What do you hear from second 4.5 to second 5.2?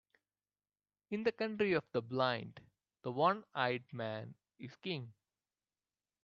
is king.